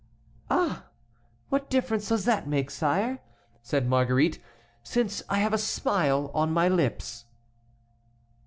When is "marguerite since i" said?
3.87-5.37